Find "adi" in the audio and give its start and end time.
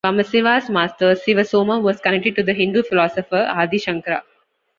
3.51-3.77